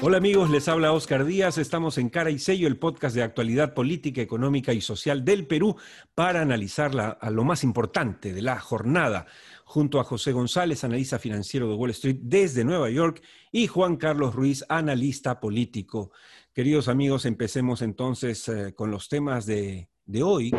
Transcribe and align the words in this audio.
Hola 0.00 0.18
amigos, 0.18 0.48
les 0.48 0.68
habla 0.68 0.92
Oscar 0.92 1.24
Díaz. 1.24 1.58
Estamos 1.58 1.98
en 1.98 2.08
Cara 2.08 2.30
y 2.30 2.38
Sello, 2.38 2.68
el 2.68 2.78
podcast 2.78 3.16
de 3.16 3.24
actualidad 3.24 3.74
política, 3.74 4.20
económica 4.22 4.72
y 4.72 4.80
social 4.80 5.24
del 5.24 5.48
Perú 5.48 5.74
para 6.14 6.40
analizar 6.40 7.18
a 7.20 7.30
lo 7.30 7.42
más 7.42 7.64
importante 7.64 8.32
de 8.32 8.40
la 8.40 8.60
jornada. 8.60 9.26
Junto 9.64 9.98
a 9.98 10.04
José 10.04 10.30
González, 10.30 10.84
analista 10.84 11.18
financiero 11.18 11.68
de 11.68 11.74
Wall 11.74 11.90
Street 11.90 12.18
desde 12.20 12.62
Nueva 12.62 12.88
York, 12.90 13.22
y 13.50 13.66
Juan 13.66 13.96
Carlos 13.96 14.36
Ruiz, 14.36 14.64
analista 14.68 15.40
político. 15.40 16.12
Queridos 16.54 16.86
amigos, 16.86 17.24
empecemos 17.26 17.82
entonces 17.82 18.48
eh, 18.48 18.74
con 18.76 18.92
los 18.92 19.08
temas 19.08 19.46
de, 19.46 19.88
de 20.06 20.22
hoy, 20.22 20.52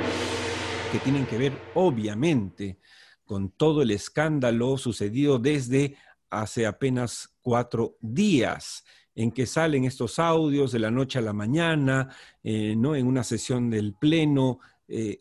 que 0.91 0.99
tienen 1.01 1.25
que 1.25 1.37
ver 1.37 1.53
obviamente 1.75 2.79
con 3.23 3.51
todo 3.51 3.83
el 3.83 3.91
escándalo 3.91 4.77
sucedido 4.77 5.39
desde 5.39 5.95
hace 6.29 6.67
apenas 6.67 7.37
cuatro 7.41 7.95
días 8.01 8.83
en 9.19 9.31
que 9.31 9.45
salen 9.45 9.83
estos 9.83 10.17
audios 10.17 10.71
de 10.71 10.79
la 10.79 10.91
noche 10.91 11.19
a 11.19 11.21
la 11.21 11.33
mañana, 11.33 12.07
eh, 12.41 12.73
¿no? 12.77 12.95
en 12.95 13.05
una 13.05 13.25
sesión 13.25 13.69
del 13.69 13.93
Pleno, 13.93 14.59
eh, 14.87 15.17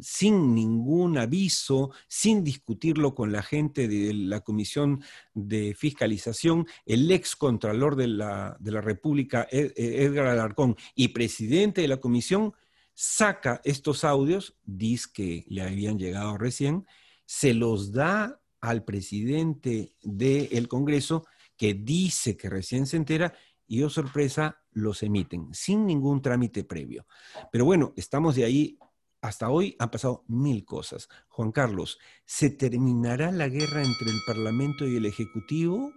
sin 0.00 0.54
ningún 0.54 1.18
aviso, 1.18 1.90
sin 2.06 2.44
discutirlo 2.44 3.16
con 3.16 3.32
la 3.32 3.42
gente 3.42 3.88
de 3.88 4.14
la 4.14 4.42
Comisión 4.42 5.02
de 5.34 5.74
Fiscalización, 5.74 6.68
el 6.86 7.10
ex 7.10 7.34
contralor 7.34 7.96
de 7.96 8.06
la, 8.06 8.56
de 8.60 8.70
la 8.70 8.80
República, 8.80 9.48
Edgar 9.50 10.26
Alarcón, 10.26 10.76
y 10.94 11.08
presidente 11.08 11.80
de 11.80 11.88
la 11.88 11.96
Comisión, 11.96 12.52
saca 12.94 13.60
estos 13.64 14.04
audios, 14.04 14.56
dice 14.62 15.08
que 15.12 15.44
le 15.48 15.62
habían 15.62 15.98
llegado 15.98 16.38
recién, 16.38 16.86
se 17.26 17.54
los 17.54 17.90
da 17.90 18.40
al 18.60 18.84
presidente 18.84 19.94
del 20.00 20.68
Congreso 20.68 21.24
que 21.62 21.74
dice 21.74 22.36
que 22.36 22.50
recién 22.50 22.88
se 22.88 22.96
entera 22.96 23.32
y, 23.68 23.84
oh 23.84 23.88
sorpresa, 23.88 24.64
los 24.72 25.00
emiten 25.04 25.54
sin 25.54 25.86
ningún 25.86 26.20
trámite 26.20 26.64
previo. 26.64 27.06
Pero 27.52 27.64
bueno, 27.64 27.92
estamos 27.96 28.34
de 28.34 28.44
ahí. 28.44 28.78
Hasta 29.20 29.48
hoy 29.48 29.76
han 29.78 29.88
pasado 29.88 30.24
mil 30.26 30.64
cosas. 30.64 31.08
Juan 31.28 31.52
Carlos, 31.52 32.00
¿se 32.24 32.50
terminará 32.50 33.30
la 33.30 33.46
guerra 33.46 33.80
entre 33.80 34.10
el 34.10 34.18
Parlamento 34.26 34.88
y 34.88 34.96
el 34.96 35.06
Ejecutivo? 35.06 35.92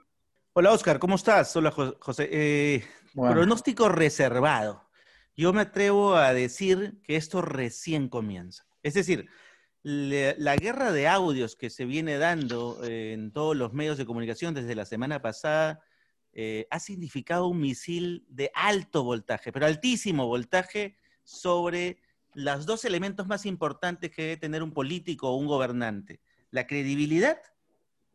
Hola 0.54 0.72
Oscar, 0.72 1.00
¿cómo 1.00 1.16
estás? 1.16 1.56
Hola 1.56 1.72
José. 1.72 2.30
Eh, 2.32 2.84
pronóstico 3.16 3.90
reservado. 3.90 4.88
Yo 5.36 5.52
me 5.52 5.62
atrevo 5.62 6.14
a 6.14 6.32
decir 6.32 7.02
que 7.02 7.16
esto 7.16 7.42
recién 7.42 8.08
comienza. 8.08 8.68
Es 8.84 8.94
decir, 8.94 9.28
la 9.88 10.56
guerra 10.56 10.92
de 10.92 11.08
audios 11.08 11.56
que 11.56 11.70
se 11.70 11.86
viene 11.86 12.18
dando 12.18 12.84
eh, 12.84 13.14
en 13.14 13.32
todos 13.32 13.56
los 13.56 13.72
medios 13.72 14.00
de 14.00 14.06
comunicación 14.08 14.56
desde 14.56 14.74
la 14.74 14.84
semana 14.84 15.22
pasada 15.22 15.80
eh, 16.34 16.66
ha 16.72 16.80
significado 16.80 17.48
un 17.48 17.60
misil 17.60 18.26
de 18.28 18.50
alto 18.56 19.04
voltaje, 19.04 19.52
pero 19.52 19.68
altísimo 19.68 20.26
voltaje 20.26 20.98
sobre 21.24 22.00
los 22.34 22.66
dos 22.66 22.84
elementos 22.84 23.28
más 23.28 23.46
importantes 23.46 24.10
que 24.10 24.24
debe 24.24 24.38
tener 24.38 24.64
un 24.64 24.74
político 24.74 25.30
o 25.30 25.36
un 25.36 25.46
gobernante, 25.46 26.20
la 26.50 26.66
credibilidad 26.66 27.38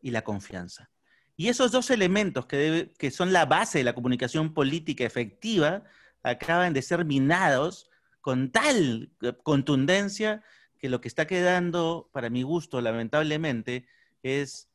y 0.03 0.11
la 0.11 0.23
confianza. 0.23 0.91
Y 1.37 1.51
esos 1.51 1.71
dos 1.71 1.91
elementos 1.91 2.47
que, 2.47 2.93
que 2.99 3.12
son 3.12 3.33
la 3.33 3.47
base 3.47 3.79
de 3.79 3.84
la 3.84 3.95
comunicación 3.95 4.55
política 4.55 5.05
efectiva 5.05 5.84
acaban 6.25 6.73
de 6.73 6.83
ser 6.83 7.05
minados 7.05 7.89
con 8.21 8.51
tal 8.51 9.12
eh, 9.23 9.33
contundencia 9.45 10.43
que 10.81 10.89
lo 10.89 11.00
que 11.00 11.09
está 11.09 11.27
quedando, 11.27 12.11
para 12.12 12.31
mi 12.31 12.42
gusto, 12.42 12.81
lamentablemente, 12.81 13.86
es 14.23 14.70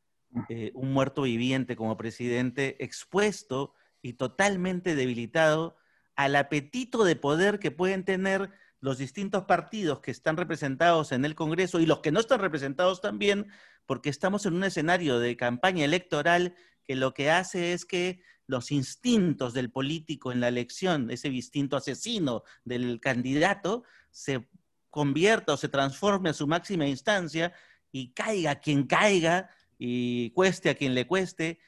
eh, 0.50 0.72
un 0.76 0.94
muerto 0.94 1.24
viviente 1.24 1.76
como 1.76 1.98
presidente, 1.98 2.84
expuesto 2.84 3.74
y 4.02 4.14
totalmente 4.14 4.96
debilitado 4.96 5.78
al 6.16 6.36
apetito 6.36 7.04
de 7.04 7.16
poder 7.16 7.60
que 7.60 7.72
pueden 7.72 8.06
tener 8.06 8.52
los 8.80 9.00
distintos 9.00 9.46
partidos 9.46 10.00
que 10.02 10.12
están 10.12 10.38
representados 10.38 11.12
en 11.12 11.26
el 11.26 11.34
Congreso 11.34 11.80
y 11.80 11.88
los 11.88 12.00
que 12.00 12.12
no 12.12 12.20
están 12.20 12.40
representados 12.40 13.02
también, 13.02 13.48
porque 13.88 14.10
estamos 14.10 14.46
en 14.46 14.54
un 14.54 14.64
escenario 14.64 15.20
de 15.20 15.36
campaña 15.36 15.86
electoral 15.86 16.56
que 16.84 16.96
lo 16.96 17.14
que 17.14 17.32
hace 17.32 17.74
es 17.74 17.84
que 17.84 18.22
los 18.46 18.72
instintos 18.72 19.56
del 19.56 19.72
político 19.72 20.32
en 20.32 20.40
la 20.40 20.50
elección, 20.50 21.10
ese 21.10 21.30
instinto 21.30 21.78
asesino 21.78 22.44
del 22.64 23.00
candidato, 23.00 23.84
se 24.12 24.48
convierta 24.96 25.52
o 25.52 25.58
se 25.58 25.68
transforme 25.68 26.30
a 26.30 26.34
su 26.34 26.48
máxima 26.48 26.88
instancia 26.88 27.52
y 27.92 28.14
caiga 28.14 28.62
quien 28.62 28.88
caiga 28.88 29.50
y 29.78 30.30
cueste 30.30 30.70
a 30.70 30.76
quien 30.76 30.96
le 30.96 31.06
cueste, 31.06 31.60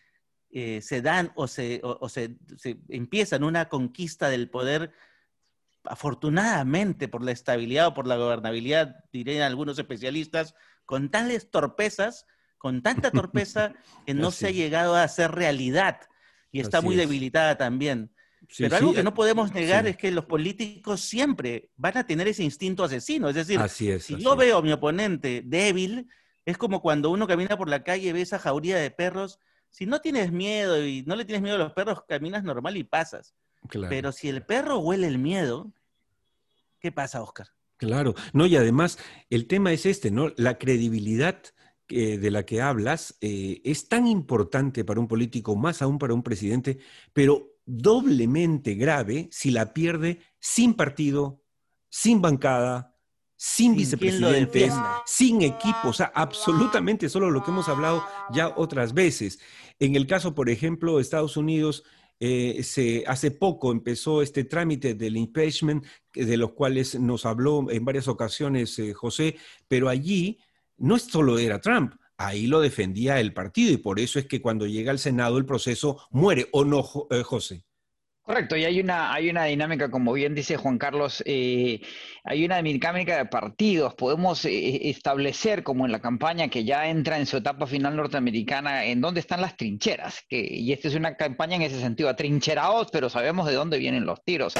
eh, 0.50 0.80
se 0.82 1.02
dan 1.02 1.34
o, 1.36 1.50
se, 1.50 1.82
se, 2.08 2.78
empiezan 2.88 3.44
una 3.44 3.68
conquista 3.68 4.30
del 4.30 4.50
poder, 4.50 4.94
afortunadamente 5.84 7.10
por 7.10 7.22
la 7.22 7.34
estabilidad 7.34 7.88
o 7.88 7.94
por 7.94 8.08
la 8.08 8.16
gobernabilidad, 8.16 8.96
dirían 9.12 9.42
algunos 9.44 9.78
especialistas, 9.78 10.56
con 10.86 11.12
tales 11.12 11.52
torpezas, 11.52 12.28
con 12.58 12.82
tanta 12.82 13.12
torpeza 13.12 13.74
que 14.06 14.14
no 14.14 14.32
se 14.32 14.48
ha 14.48 14.52
llegado 14.52 14.96
a 14.96 15.04
hacer 15.04 15.32
realidad 15.32 16.00
y 16.50 16.62
está 16.62 16.80
muy 16.80 16.96
debilitada 16.96 17.58
también. 17.58 18.10
Pero 18.58 18.76
algo 18.76 18.94
que 18.94 19.04
no 19.04 19.14
podemos 19.14 19.54
negar 19.54 19.88
es 19.88 19.98
que 19.98 20.12
los 20.12 20.26
políticos 20.26 21.02
siempre 21.02 21.70
van 21.76 21.98
a 21.98 22.06
tener 22.06 22.28
ese 22.28 22.44
instinto 22.44 22.84
asesino. 22.84 23.30
Es 23.30 23.36
decir, 23.36 23.60
si 23.70 24.16
yo 24.18 24.36
veo 24.36 24.60
a 24.60 24.62
mi 24.62 24.72
oponente 24.72 25.42
débil, 25.46 26.08
es 26.46 26.58
como 26.58 26.82
cuando 26.82 27.10
uno 27.10 27.28
camina 27.28 27.58
por 27.58 27.70
la 27.70 27.84
calle 27.84 28.10
y 28.10 28.12
ve 28.14 28.22
esa 28.22 28.40
jauría 28.40 28.78
de 28.78 28.90
perros. 28.90 29.40
Si 29.70 29.86
no 29.86 30.00
tienes 30.00 30.32
miedo 30.32 30.86
y 30.86 31.04
no 31.06 31.16
le 31.16 31.26
tienes 31.26 31.42
miedo 31.42 31.56
a 31.56 31.60
los 31.60 31.74
perros, 31.74 32.04
caminas 32.08 32.44
normal 32.44 32.78
y 32.78 32.84
pasas. 32.84 33.36
Pero 33.90 34.12
si 34.14 34.30
el 34.30 34.44
perro 34.44 34.80
huele 34.80 35.08
el 35.08 35.18
miedo, 35.18 35.74
¿qué 36.80 36.92
pasa, 36.92 37.22
Oscar? 37.22 37.48
Claro, 37.76 38.16
no, 38.34 38.46
y 38.46 38.56
además 38.56 38.98
el 39.30 39.46
tema 39.48 39.74
es 39.74 39.86
este, 39.86 40.10
¿no? 40.10 40.32
La 40.38 40.58
credibilidad 40.58 41.44
de 41.90 42.32
la 42.32 42.46
que 42.46 42.62
hablas 42.62 43.18
eh, 43.22 43.62
es 43.64 43.88
tan 43.88 44.08
importante 44.08 44.84
para 44.84 45.00
un 45.00 45.08
político, 45.08 45.56
más 45.56 45.82
aún 45.82 45.98
para 46.00 46.14
un 46.14 46.24
presidente, 46.24 46.80
pero 47.14 47.57
doblemente 47.68 48.74
grave 48.76 49.28
si 49.32 49.52
la 49.52 49.74
pierde 49.74 50.22
sin 50.40 50.74
partido, 50.74 51.44
sin 51.90 52.22
bancada, 52.22 52.96
sin, 53.36 53.76
vicepresidentes, 53.76 54.74
sin 55.06 55.44
equipo, 55.44 55.90
o 55.90 55.94
sea, 55.94 56.12
absolutamente 56.16 57.08
solo 57.10 57.30
lo 57.30 57.44
que 57.44 57.52
hemos 57.52 57.70
hablado 57.70 58.04
ya 58.32 58.54
otras 58.56 58.94
veces. 58.94 59.40
En 59.80 59.96
el 59.96 60.08
caso, 60.08 60.34
por 60.34 60.50
ejemplo, 60.50 60.96
de 60.96 61.04
Estados 61.04 61.38
Unidos, 61.38 61.84
eh, 62.20 62.64
se, 62.64 63.04
hace 63.06 63.30
poco 63.30 63.72
empezó 63.72 64.24
este 64.24 64.44
trámite 64.44 64.96
del 64.96 65.18
impeachment, 65.18 65.86
de 66.16 66.38
los 66.38 66.54
cuales 66.54 67.00
nos 67.00 67.28
habló 67.28 67.70
en 67.70 67.86
varias 67.86 68.08
ocasiones 68.08 68.80
eh, 68.80 68.94
José, 68.94 69.36
pero 69.68 69.88
allí 69.88 70.40
no 70.78 70.98
solo 70.98 71.38
era 71.38 71.62
Trump, 71.62 71.94
ahí 72.18 72.48
lo 72.48 72.60
defendía 72.60 73.20
el 73.20 73.34
partido 73.34 73.72
y 73.72 73.78
por 73.78 74.00
eso 74.00 74.20
es 74.20 74.26
que 74.26 74.42
cuando 74.42 74.66
llega 74.66 74.92
al 74.92 75.00
Senado 75.00 75.38
el 75.38 75.46
proceso 75.46 76.02
muere, 76.10 76.48
¿o 76.52 76.66
no, 76.66 76.84
eh, 77.12 77.24
José? 77.24 77.64
Correcto, 78.28 78.58
y 78.58 78.66
hay 78.66 78.82
una, 78.82 79.14
hay 79.14 79.30
una 79.30 79.46
dinámica, 79.46 79.90
como 79.90 80.12
bien 80.12 80.36
dice 80.36 80.58
Juan 80.58 80.78
Carlos, 80.78 81.24
eh, 81.26 81.80
hay 82.26 82.44
una 82.44 82.62
dinámica 82.62 83.16
de 83.16 83.26
partidos. 83.26 83.96
Podemos 83.96 84.44
eh, 84.44 84.90
establecer, 84.90 85.64
como 85.64 85.86
en 85.86 85.94
la 85.94 86.02
campaña 86.02 86.50
que 86.50 86.66
ya 86.66 86.90
entra 86.90 87.18
en 87.18 87.26
su 87.26 87.38
etapa 87.38 87.66
final 87.68 87.96
norteamericana, 87.96 88.84
en 88.84 89.00
dónde 89.00 89.22
están 89.22 89.40
las 89.40 89.56
trincheras. 89.56 90.26
Y 90.30 90.74
esta 90.74 90.90
es 90.90 90.96
una 90.96 91.16
campaña 91.16 91.56
en 91.56 91.62
ese 91.62 91.80
sentido, 91.80 92.10
atrincherados, 92.10 92.90
pero 92.92 93.10
sabemos 93.10 93.48
de 93.48 93.54
dónde 93.54 93.78
vienen 93.78 94.06
los 94.06 94.22
tiros. 94.26 94.56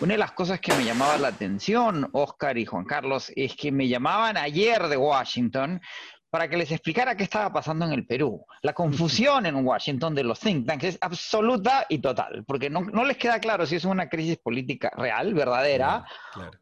Una 0.00 0.14
de 0.14 0.18
las 0.18 0.32
cosas 0.32 0.58
que 0.58 0.72
me 0.72 0.86
llamaba 0.86 1.18
la 1.18 1.28
atención, 1.28 2.08
Oscar 2.12 2.56
y 2.56 2.64
Juan 2.64 2.86
Carlos, 2.86 3.30
es 3.36 3.54
que 3.54 3.70
me 3.70 3.86
llamaban 3.86 4.38
ayer 4.38 4.88
de 4.88 4.96
Washington 4.96 5.82
para 6.30 6.48
que 6.48 6.56
les 6.56 6.70
explicara 6.70 7.16
qué 7.16 7.24
estaba 7.24 7.52
pasando 7.52 7.84
en 7.84 7.92
el 7.92 8.06
Perú. 8.06 8.46
La 8.62 8.72
confusión 8.72 9.46
en 9.46 9.56
Washington 9.66 10.14
de 10.14 10.22
los 10.22 10.38
think 10.38 10.66
tanks 10.66 10.84
es 10.84 10.98
absoluta 11.00 11.86
y 11.88 11.98
total, 11.98 12.44
porque 12.46 12.70
no, 12.70 13.04
les 13.04 13.16
queda 13.16 13.40
claro 13.40 13.66
si 13.66 13.76
es 13.76 13.84
una 13.84 14.08
crisis 14.08 14.38
política 14.38 14.92
real, 14.96 15.34
verdadera, 15.34 16.04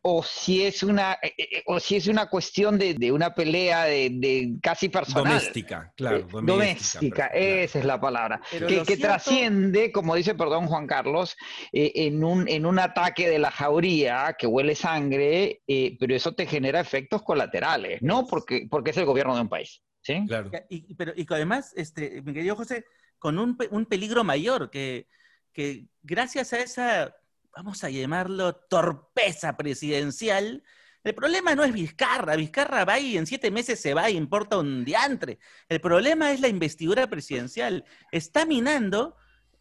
o 0.01 0.23
si 0.23 0.65
es 0.65 0.83
una 0.83 1.19
eh, 1.23 1.35
eh, 1.37 1.63
o 1.67 1.79
si 1.79 1.97
es 1.97 2.07
una 2.07 2.27
cuestión 2.27 2.79
de, 2.79 3.13
una 3.13 3.35
pelea 3.35 3.85
de, 3.85 4.57
casi 4.63 4.89
personal. 4.89 5.25
Doméstica, 5.25 5.93
claro. 5.95 6.19
Eh, 6.19 6.27
doméstica, 6.43 7.27
esa 7.27 7.79
es 7.79 7.85
la 7.85 8.01
palabra. 8.01 8.41
Que, 8.51 8.97
trasciende, 8.97 9.93
como 9.93 10.15
dice, 10.15 10.35
perdón, 10.35 10.67
Juan 10.67 10.87
Carlos, 10.87 11.37
en, 11.73 12.25
un, 12.25 12.49
en 12.49 12.65
un 12.65 12.79
ataque 12.79 13.29
de 13.29 13.39
la 13.39 13.51
jauría 13.51 14.35
que 14.39 14.47
huele 14.47 14.75
sangre, 14.75 15.61
pero 16.01 16.15
eso 16.15 16.33
te 16.33 16.47
genera 16.47 16.81
efectos 16.81 17.23
colaterales, 17.23 18.01
¿no? 18.01 18.27
Porque, 18.27 18.67
porque 18.71 18.91
es 18.91 18.97
el 18.97 19.05
gobierno 19.05 19.35
de 19.35 19.43
un 19.43 19.49
país. 19.49 19.58
¿Sí? 20.01 20.25
Claro. 20.27 20.51
Y, 20.69 20.95
pero, 20.95 21.13
y 21.17 21.27
además, 21.29 21.73
este, 21.77 22.23
mi 22.23 22.33
querido 22.33 22.57
José, 22.57 22.85
con 23.19 23.39
un, 23.39 23.57
un 23.71 23.87
peligro 23.87 24.25
mayor, 24.25 24.71
que, 24.71 25.09
que 25.53 25.87
gracias 26.03 26.53
a 26.53 26.61
esa, 26.61 27.17
vamos 27.57 27.83
a 27.85 27.91
llamarlo, 27.91 28.55
torpeza 28.55 29.57
presidencial, 29.57 30.63
el 31.05 31.15
problema 31.15 31.55
no 31.55 31.65
es 31.65 31.73
Vizcarra, 31.73 32.37
Vizcarra 32.37 32.85
va 32.85 32.99
y 32.99 33.17
en 33.17 33.27
siete 33.27 33.51
meses 33.51 33.81
se 33.81 33.95
va 33.95 34.11
y 34.11 34.17
importa 34.17 34.59
un 34.59 34.85
diantre. 34.85 35.39
El 35.69 35.81
problema 35.81 36.33
es 36.33 36.41
la 36.41 36.49
investidura 36.49 37.07
presidencial. 37.07 37.85
Está 38.11 38.45
minando 38.45 39.17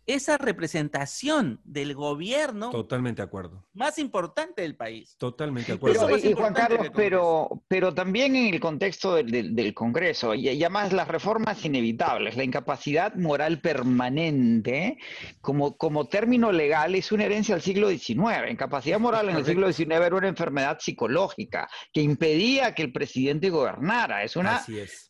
esa 0.08 0.38
representación 0.38 1.60
del 1.66 1.94
gobierno. 1.94 2.72
Totalmente 2.72 3.22
de 3.22 3.26
acuerdo. 3.26 3.68
Más 3.74 4.00
importante 4.00 4.62
del 4.62 4.76
país. 4.76 5.16
Totalmente 5.18 5.74
de 5.74 5.76
acuerdo. 5.76 6.08
Pero, 6.08 6.18
y, 6.18 6.34
Juan 6.34 6.54
Carlos, 6.54 6.88
pero, 6.96 7.64
pero 7.68 7.94
también 7.94 8.36
en 8.36 8.54
el 8.54 8.60
contexto 8.60 9.16
del, 9.16 9.74
Congreso, 9.74 10.34
y, 10.34 10.48
además 10.48 10.94
las 10.94 11.10
reformas 11.10 11.64
inevitables, 11.66 12.38
la 12.38 12.46
incapacidad 12.46 13.14
moral 13.16 13.60
permanente, 13.60 14.98
como, 15.42 15.78
como 15.78 16.08
término 16.08 16.52
legal, 16.54 16.96
es 16.96 17.12
una 17.12 17.26
herencia 17.26 17.56
del 17.56 17.62
siglo 17.62 17.90
XIX. 17.90 18.50
Incapacidad 18.50 19.00
moral 19.00 19.30
en 19.30 19.36
el 19.36 19.46
siglo 19.46 19.72
XIX 19.72 19.92
era 19.92 20.16
una 20.16 20.30
enfermedad 20.30 20.78
psicológica 20.80 21.70
que 21.92 22.02
impedía 22.02 22.74
que 22.74 22.84
el 22.84 22.94
presidente 22.94 23.50
gobernara. 23.50 24.24
Es 24.24 24.38
una. 24.38 24.56
Así 24.56 24.80
es 24.80 25.08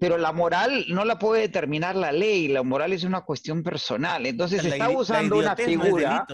pero 0.00 0.16
la 0.16 0.32
moral 0.32 0.86
no 0.88 1.04
la 1.04 1.18
puede 1.18 1.42
determinar 1.42 1.94
la 1.94 2.10
ley, 2.10 2.48
la 2.48 2.62
moral 2.62 2.92
es 2.92 3.04
una 3.04 3.20
cuestión 3.20 3.62
personal. 3.62 4.24
Entonces 4.24 4.62
se 4.62 4.68
está 4.68 4.88
usando 4.88 5.38
una 5.38 5.54
figura. 5.54 6.26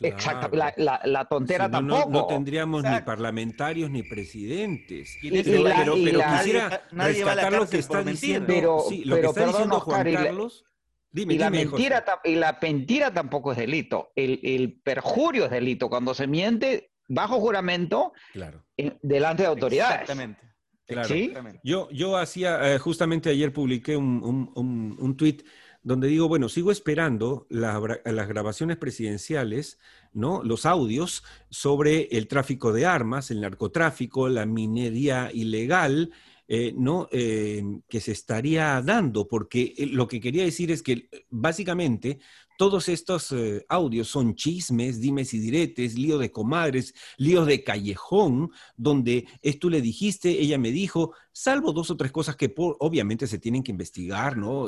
Exacto, 0.00 0.50
la, 0.56 1.24
tontera 1.28 1.70
tampoco. 1.70 2.10
No, 2.10 2.26
tendríamos 2.26 2.84
ni 2.84 3.00
parlamentarios 3.00 3.90
ni 3.90 4.02
presidentes. 4.02 5.16
pero, 5.22 5.94
quisiera 5.94 6.82
rescatar 6.90 7.52
lo 7.52 7.68
que 7.68 7.78
está 7.78 8.02
diciendo, 8.02 8.46
pero, 8.46 8.84
lo 9.04 9.16
que 9.16 9.26
está 9.26 9.46
diciendo 9.46 9.80
Juan 9.80 10.12
Carlos. 10.12 10.64
Dime, 11.12 11.34
y, 11.34 11.38
la 11.38 11.50
mentira, 11.50 12.04
y 12.22 12.36
la 12.36 12.56
mentira 12.62 13.12
tampoco 13.12 13.50
es 13.50 13.58
delito. 13.58 14.12
El, 14.14 14.38
el, 14.44 14.80
perjurio 14.80 15.46
es 15.46 15.50
delito 15.50 15.90
cuando 15.90 16.14
se 16.14 16.28
miente 16.28 16.92
bajo 17.08 17.40
juramento 17.40 18.12
claro. 18.32 18.64
delante 19.02 19.42
de 19.42 19.48
autoridades. 19.48 20.02
Exactamente. 20.02 20.49
Claro. 20.90 21.14
Yo, 21.62 21.88
yo 21.90 22.16
hacía, 22.16 22.74
eh, 22.74 22.78
justamente 22.78 23.30
ayer 23.30 23.52
publiqué 23.52 23.96
un, 23.96 24.50
un, 24.54 25.16
tweet 25.16 25.38
donde 25.82 26.08
digo, 26.08 26.28
bueno, 26.28 26.48
sigo 26.48 26.72
esperando 26.72 27.46
las 27.48 28.28
grabaciones 28.28 28.76
presidenciales, 28.76 29.78
¿no? 30.12 30.42
Los 30.42 30.66
audios 30.66 31.24
sobre 31.48 32.08
el 32.10 32.26
tráfico 32.26 32.72
de 32.72 32.86
armas, 32.86 33.30
el 33.30 33.40
narcotráfico, 33.40 34.28
la 34.28 34.44
minería 34.44 35.30
ilegal, 35.32 36.12
eh, 36.52 36.74
¿no? 36.76 37.08
Eh, 37.12 37.62
que 37.88 38.00
se 38.00 38.10
estaría 38.10 38.82
dando, 38.82 39.28
porque 39.28 39.72
lo 39.92 40.08
que 40.08 40.20
quería 40.20 40.42
decir 40.42 40.72
es 40.72 40.82
que 40.82 41.08
básicamente 41.28 42.18
todos 42.58 42.88
estos 42.88 43.30
eh, 43.30 43.64
audios 43.68 44.08
son 44.08 44.34
chismes, 44.34 45.00
dimes 45.00 45.32
y 45.32 45.38
diretes, 45.38 45.94
líos 45.94 46.18
de 46.18 46.32
comadres, 46.32 46.92
líos 47.18 47.46
de 47.46 47.62
callejón, 47.62 48.50
donde 48.76 49.28
tú 49.60 49.70
le 49.70 49.80
dijiste, 49.80 50.40
ella 50.42 50.58
me 50.58 50.72
dijo, 50.72 51.12
salvo 51.30 51.72
dos 51.72 51.92
o 51.92 51.96
tres 51.96 52.10
cosas 52.10 52.34
que 52.34 52.52
obviamente 52.56 53.28
se 53.28 53.38
tienen 53.38 53.62
que 53.62 53.70
investigar, 53.70 54.36
¿no? 54.36 54.66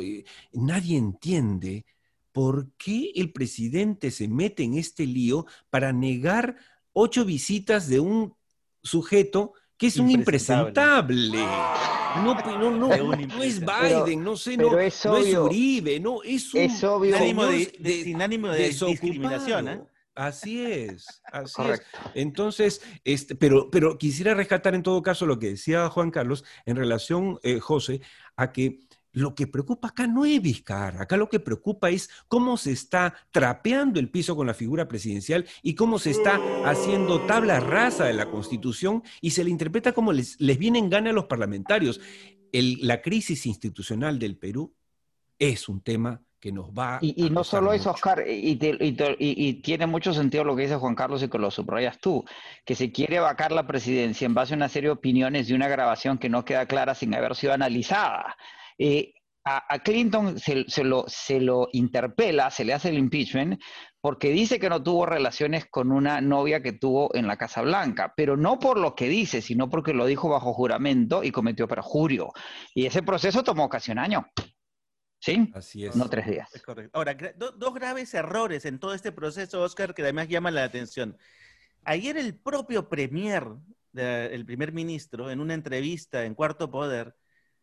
nadie 0.52 0.96
entiende 0.96 1.84
por 2.30 2.70
qué 2.76 3.10
el 3.16 3.32
presidente 3.32 4.12
se 4.12 4.28
mete 4.28 4.62
en 4.62 4.74
este 4.74 5.04
lío 5.04 5.46
para 5.68 5.92
negar 5.92 6.54
ocho 6.92 7.24
visitas 7.24 7.88
de 7.88 7.98
un 7.98 8.36
sujeto 8.84 9.54
que 9.82 9.88
es 9.88 9.96
un 9.96 10.10
impresentable. 10.10 11.38
No, 12.22 12.34
no, 12.34 12.70
no, 12.70 12.88
no 12.88 13.42
es 13.42 13.58
Biden, 13.58 14.22
no 14.22 14.36
sé, 14.36 14.56
no, 14.56 14.78
es, 14.78 15.04
no 15.04 15.16
es 15.16 15.34
Uribe, 15.34 15.98
no, 15.98 16.22
es 16.22 16.54
un 16.54 16.60
es 16.60 16.84
obvio. 16.84 17.16
Ánimo 17.16 17.46
de, 17.46 18.04
sin 18.04 18.22
ánimo 18.22 18.46
de 18.46 18.68
discriminación. 18.68 19.68
¿eh? 19.68 19.80
Así 20.14 20.64
es, 20.64 21.20
así 21.32 21.62
es. 21.62 21.82
Entonces, 22.14 22.80
este, 23.02 23.34
pero, 23.34 23.72
pero 23.72 23.98
quisiera 23.98 24.34
rescatar 24.34 24.76
en 24.76 24.84
todo 24.84 25.02
caso 25.02 25.26
lo 25.26 25.40
que 25.40 25.48
decía 25.48 25.88
Juan 25.88 26.12
Carlos 26.12 26.44
en 26.64 26.76
relación, 26.76 27.40
eh, 27.42 27.58
José, 27.58 28.02
a 28.36 28.52
que 28.52 28.82
lo 29.12 29.34
que 29.34 29.46
preocupa 29.46 29.88
acá 29.88 30.06
no 30.06 30.24
es 30.24 30.40
Vizcarra, 30.40 31.02
acá 31.02 31.16
lo 31.16 31.28
que 31.28 31.40
preocupa 31.40 31.90
es 31.90 32.10
cómo 32.28 32.56
se 32.56 32.72
está 32.72 33.14
trapeando 33.30 34.00
el 34.00 34.10
piso 34.10 34.34
con 34.34 34.46
la 34.46 34.54
figura 34.54 34.88
presidencial 34.88 35.46
y 35.62 35.74
cómo 35.74 35.98
se 35.98 36.10
está 36.10 36.40
haciendo 36.64 37.20
tabla 37.26 37.60
rasa 37.60 38.04
de 38.04 38.14
la 38.14 38.30
Constitución 38.30 39.02
y 39.20 39.30
se 39.30 39.44
le 39.44 39.50
interpreta 39.50 39.92
como 39.92 40.12
les, 40.12 40.40
les 40.40 40.58
viene 40.58 40.78
en 40.78 40.90
gana 40.90 41.10
a 41.10 41.12
los 41.12 41.26
parlamentarios. 41.26 42.00
la 42.52 43.02
crisis 43.02 43.46
institucional 43.46 44.18
del 44.18 44.36
Perú 44.36 44.74
es 45.38 45.68
un 45.68 45.80
tema 45.80 46.22
que 46.40 46.50
nos 46.50 46.70
va 46.70 46.98
y, 47.00 47.26
y 47.26 47.30
no 47.30 47.44
solo 47.44 47.72
eso, 47.72 47.92
Oscar, 47.92 48.24
y, 48.26 48.58
y, 48.60 49.52
tiene 49.62 49.86
mucho 49.86 50.12
sentido 50.12 50.42
lo 50.42 50.56
que 50.56 50.62
dice 50.62 50.74
Juan 50.74 50.96
Carlos 50.96 51.22
y 51.22 51.28
que 51.28 51.38
lo 51.38 51.52
subrayas 51.52 51.98
tú, 51.98 52.24
que 52.64 52.74
se 52.74 52.90
quiere 52.90 53.20
vacar 53.20 53.52
la 53.52 53.64
presidencia 53.64 54.26
en 54.26 54.34
base 54.34 54.54
a 54.54 54.56
una 54.56 54.68
serie 54.68 54.88
de 54.88 54.94
opiniones 54.94 55.46
de 55.46 55.54
una 55.54 55.68
grabación 55.68 56.18
que 56.18 56.28
no 56.28 56.44
queda 56.44 56.66
clara 56.66 56.96
sin 56.96 57.14
haber 57.14 57.36
sido 57.36 57.52
analizada. 57.52 58.36
Eh, 58.84 59.14
a, 59.44 59.78
Clinton 59.78 60.40
se, 60.40 60.84
lo, 60.84 61.04
se 61.06 61.40
lo 61.40 61.68
interpela, 61.72 62.50
se 62.50 62.64
le 62.64 62.72
hace 62.74 62.88
el 62.88 62.98
impeachment, 62.98 63.60
porque 64.00 64.30
dice 64.30 64.58
que 64.58 64.68
no 64.68 64.82
tuvo 64.82 65.06
relaciones 65.06 65.66
con 65.66 65.92
una 65.92 66.20
novia 66.20 66.62
que 66.62 66.72
tuvo 66.72 67.14
en 67.14 67.28
la 67.28 67.36
Casa 67.36 67.62
Blanca, 67.62 68.12
pero 68.16 68.36
no 68.36 68.58
por 68.58 68.78
lo 68.78 68.96
que 68.96 69.08
dice, 69.08 69.40
sino 69.40 69.70
porque 69.70 69.94
lo 69.94 70.06
dijo 70.06 70.28
bajo 70.28 70.52
juramento 70.52 71.22
y 71.22 71.30
cometió 71.30 71.68
perjurio. 71.68 72.32
Y 72.74 72.86
ese 72.86 73.04
proceso 73.04 73.44
tomó 73.44 73.68
casi 73.68 73.92
un 73.92 73.98
año. 73.98 74.26
¿Sí? 75.20 75.52
Así 75.54 75.86
es. 75.86 75.94
No 75.94 76.08
tres 76.08 76.26
días. 76.26 76.50
Ahora, 76.92 77.16
dos 77.36 77.74
graves 77.74 78.12
errores 78.14 78.64
en 78.64 78.80
todo 78.80 78.94
este 78.94 79.12
proceso, 79.12 79.62
Oscar, 79.62 79.94
que 79.94 80.02
además 80.02 80.26
llaman 80.26 80.56
la 80.56 80.64
atención. 80.64 81.16
Ayer 81.84 82.16
el 82.16 82.36
propio 82.36 82.88
premier, 82.88 83.46
el 83.94 84.44
primer 84.44 84.72
ministro, 84.72 85.30
en 85.30 85.38
una 85.38 85.54
entrevista 85.54 86.24
en 86.24 86.34
Cuarto 86.34 86.68
Poder, 86.70 87.14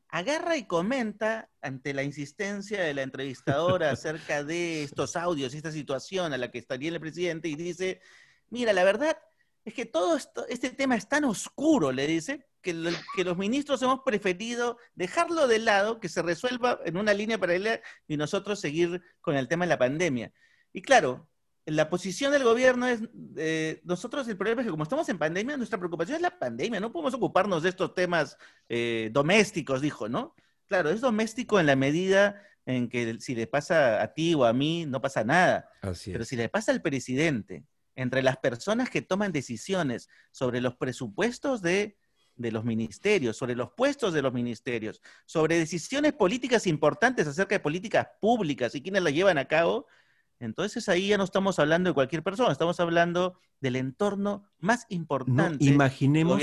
agarra 0.10 0.58
y 0.58 0.66
comenta 0.66 1.50
ante 1.62 1.94
la 1.94 2.04
insistencia 2.04 2.82
de 2.82 2.94
la 2.94 3.04
entrevistadora 3.04 3.92
acerca 3.92 4.44
de 4.44 4.84
estos 4.84 5.16
audios 5.16 5.54
y 5.54 5.58
esta 5.58 5.72
situación 5.72 6.34
a 6.34 6.38
la 6.38 6.52
que 6.52 6.60
estaría 6.60 6.90
el 6.90 7.00
presidente 7.00 7.48
y 7.48 7.56
dice, 7.56 8.02
mira, 8.50 8.74
la 8.74 8.84
verdad 8.84 9.18
es 9.66 9.74
que 9.74 9.86
todo 9.86 10.18
esto, 10.18 10.46
este 10.48 10.72
tema 10.72 10.96
es 10.96 11.08
tan 11.08 11.26
oscuro, 11.26 11.92
le 11.92 12.08
dice, 12.08 12.48
que, 12.62 12.94
que, 13.16 13.24
los 13.24 13.38
ministros 13.38 13.82
hemos 13.82 14.02
preferido 14.02 14.78
dejarlo 14.96 15.48
de 15.48 15.60
lado, 15.60 16.00
que 16.00 16.10
se 16.10 16.22
resuelva 16.22 16.80
en 16.86 16.98
una 16.98 17.14
línea 17.14 17.38
paralela 17.38 17.80
y 18.08 18.18
nosotros 18.18 18.60
seguir 18.60 19.02
con 19.22 19.36
el 19.36 19.48
tema 19.48 19.66
de 19.66 19.70
la 19.70 19.78
pandemia. 19.78 20.34
Y 20.74 20.82
claro, 20.82 21.30
la 21.72 21.90
posición 21.90 22.32
del 22.32 22.44
gobierno 22.44 22.88
es, 22.88 23.02
eh, 23.38 23.82
nosotros 23.84 24.28
el 24.28 24.38
problema 24.38 24.62
es 24.62 24.66
que 24.66 24.72
como 24.72 24.84
estamos 24.84 25.08
en 25.10 25.18
pandemia, 25.18 25.58
nuestra 25.58 25.80
preocupación 25.80 26.18
es 26.18 26.22
la 26.22 26.38
pandemia, 26.38 26.80
no 26.80 26.92
podemos 26.92 27.14
ocuparnos 27.14 27.64
de 27.64 27.70
estos 27.70 27.94
temas 27.94 28.38
eh, 28.68 29.10
domésticos, 29.12 29.82
dijo, 29.82 30.10
¿no? 30.10 30.36
Claro, 30.68 30.90
es 30.90 31.02
doméstico 31.02 31.60
en 31.60 31.66
la 31.66 31.76
medida 31.76 32.42
en 32.66 32.88
que 32.88 33.18
si 33.20 33.34
le 33.34 33.48
pasa 33.48 34.02
a 34.02 34.14
ti 34.14 34.36
o 34.36 34.46
a 34.46 34.54
mí, 34.54 34.86
no 34.86 35.02
pasa 35.02 35.24
nada. 35.24 35.70
Pero 35.82 36.24
si 36.24 36.36
le 36.36 36.50
pasa 36.50 36.72
al 36.72 36.82
presidente, 36.82 37.64
entre 37.96 38.22
las 38.22 38.38
personas 38.38 38.90
que 38.90 39.02
toman 39.02 39.32
decisiones 39.32 40.08
sobre 40.32 40.62
los 40.62 40.76
presupuestos 40.76 41.62
de, 41.62 41.98
de 42.36 42.52
los 42.52 42.64
ministerios, 42.64 43.36
sobre 43.36 43.56
los 43.56 43.72
puestos 43.76 44.14
de 44.14 44.22
los 44.22 44.32
ministerios, 44.32 45.02
sobre 45.26 45.58
decisiones 45.58 46.14
políticas 46.14 46.66
importantes 46.68 47.28
acerca 47.28 47.56
de 47.56 47.60
políticas 47.60 48.08
públicas 48.22 48.74
y 48.76 48.82
quienes 48.82 49.04
las 49.04 49.14
llevan 49.14 49.38
a 49.38 49.48
cabo, 49.48 49.88
entonces 50.40 50.88
ahí 50.88 51.10
ya 51.10 51.18
no 51.18 51.26
estamos 51.26 51.60
hablando 51.60 51.90
de 51.90 51.94
cualquier 51.94 52.24
persona, 52.24 52.52
estamos 52.52 52.80
hablando 52.80 53.38
del 53.60 53.76
entorno 53.76 54.46
más 54.60 54.86
importante. 54.90 55.66
imaginemos, 55.66 56.42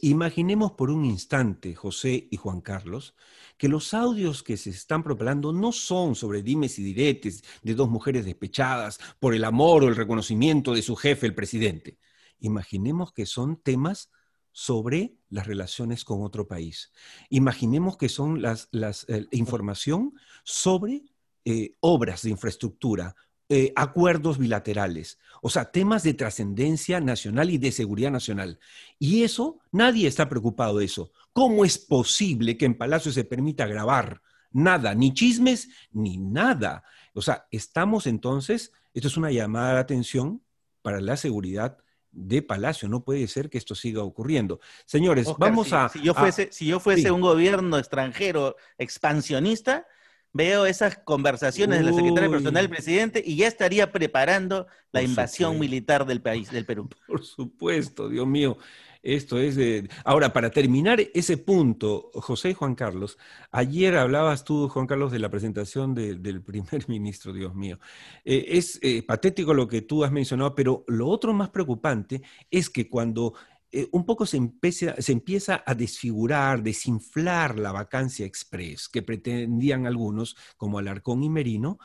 imaginemos 0.00 0.72
por 0.72 0.90
un 0.90 1.04
instante, 1.04 1.74
José 1.74 2.26
y 2.30 2.36
Juan 2.36 2.62
Carlos, 2.62 3.14
que 3.58 3.68
los 3.68 3.92
audios 3.92 4.42
que 4.42 4.56
se 4.56 4.70
están 4.70 5.02
propalando 5.02 5.52
no 5.52 5.72
son 5.72 6.14
sobre 6.14 6.42
dimes 6.42 6.78
y 6.78 6.82
diretes 6.82 7.44
de 7.62 7.74
dos 7.74 7.88
mujeres 7.88 8.24
despechadas 8.24 8.98
por 9.20 9.34
el 9.34 9.44
amor 9.44 9.84
o 9.84 9.88
el 9.88 9.96
reconocimiento 9.96 10.72
de 10.72 10.82
su 10.82 10.96
jefe, 10.96 11.26
el 11.26 11.34
presidente. 11.34 11.98
Imaginemos 12.40 13.12
que 13.12 13.26
son 13.26 13.56
temas 13.56 14.10
sobre 14.52 15.16
las 15.28 15.46
relaciones 15.46 16.04
con 16.04 16.22
otro 16.22 16.46
país. 16.46 16.92
Imaginemos 17.28 17.96
que 17.96 18.08
son 18.08 18.40
las, 18.40 18.68
las 18.70 19.04
eh, 19.08 19.26
información 19.32 20.14
sobre 20.44 21.02
eh, 21.44 21.74
obras 21.80 22.22
de 22.22 22.30
infraestructura, 22.30 23.14
eh, 23.50 23.72
acuerdos 23.76 24.38
bilaterales, 24.38 25.18
o 25.42 25.50
sea, 25.50 25.70
temas 25.70 26.02
de 26.02 26.14
trascendencia 26.14 26.98
nacional 27.00 27.50
y 27.50 27.58
de 27.58 27.72
seguridad 27.72 28.10
nacional. 28.10 28.58
Y 28.98 29.22
eso, 29.22 29.58
nadie 29.70 30.08
está 30.08 30.30
preocupado 30.30 30.78
de 30.78 30.86
eso. 30.86 31.12
¿Cómo 31.34 31.66
es 31.66 31.76
posible 31.76 32.56
que 32.56 32.64
en 32.64 32.78
Palacio 32.78 33.12
se 33.12 33.24
permita 33.24 33.66
grabar 33.66 34.22
nada, 34.50 34.94
ni 34.94 35.12
chismes, 35.12 35.68
ni 35.92 36.16
nada? 36.16 36.84
O 37.12 37.20
sea, 37.20 37.46
estamos 37.50 38.06
entonces, 38.06 38.72
esto 38.94 39.08
es 39.08 39.16
una 39.18 39.30
llamada 39.30 39.74
de 39.74 39.80
atención 39.80 40.42
para 40.80 41.02
la 41.02 41.18
seguridad 41.18 41.76
de 42.12 42.40
Palacio. 42.40 42.88
No 42.88 43.04
puede 43.04 43.26
ser 43.26 43.50
que 43.50 43.58
esto 43.58 43.74
siga 43.74 44.02
ocurriendo. 44.02 44.60
Señores, 44.86 45.28
vamos 45.38 45.72
a... 45.74 45.90
Si 45.90 46.00
yo 46.00 46.14
fuese, 46.14 46.48
si 46.50 46.66
yo 46.66 46.80
fuese 46.80 47.10
un 47.10 47.20
gobierno 47.20 47.76
extranjero 47.76 48.56
expansionista, 48.78 49.86
veo 50.34 50.66
esas 50.66 50.98
conversaciones 50.98 51.78
de 51.78 51.84
la 51.84 51.92
secretaria 51.92 52.28
personal 52.28 52.64
del 52.64 52.68
presidente 52.70 53.22
y 53.24 53.36
ya 53.36 53.46
estaría 53.46 53.90
preparando 53.92 54.66
la 54.92 55.02
invasión 55.02 55.58
militar 55.58 56.04
del 56.04 56.20
país, 56.20 56.50
del 56.50 56.66
Perú. 56.66 56.90
Por 57.06 57.24
supuesto, 57.24 58.08
Dios 58.08 58.26
mío. 58.26 58.58
Esto 59.04 59.38
es 59.38 59.54
de... 59.54 59.88
Ahora, 60.02 60.32
para 60.32 60.50
terminar 60.50 60.98
ese 61.12 61.36
punto, 61.36 62.10
José 62.14 62.50
y 62.50 62.54
Juan 62.54 62.74
Carlos, 62.74 63.18
ayer 63.52 63.96
hablabas 63.96 64.44
tú, 64.44 64.66
Juan 64.70 64.86
Carlos, 64.86 65.12
de 65.12 65.18
la 65.18 65.28
presentación 65.28 65.94
del 65.94 66.42
primer 66.42 66.88
ministro, 66.88 67.34
Dios 67.34 67.54
mío. 67.54 67.78
Eh, 68.24 68.46
es 68.48 68.80
eh, 68.82 69.02
patético 69.02 69.52
lo 69.52 69.68
que 69.68 69.82
tú 69.82 70.04
has 70.04 70.10
mencionado, 70.10 70.54
pero 70.54 70.84
lo 70.88 71.06
otro 71.08 71.34
más 71.34 71.50
preocupante 71.50 72.22
es 72.50 72.70
que 72.70 72.88
cuando 72.88 73.34
eh, 73.80 73.88
un 73.92 74.04
poco 74.06 74.26
se 74.26 74.36
empieza, 74.36 74.94
se 75.00 75.12
empieza 75.12 75.62
a 75.66 75.74
desfigurar, 75.74 76.62
desinflar 76.62 77.58
la 77.58 77.72
vacancia 77.72 78.24
express 78.26 78.88
que 78.88 79.02
pretendían 79.02 79.86
algunos, 79.86 80.36
como 80.56 80.78
Alarcón 80.78 81.22
y 81.22 81.28
Merino, 81.28 81.78